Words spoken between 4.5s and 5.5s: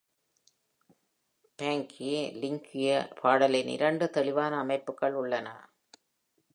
அமைப்புகள் உள்ளன.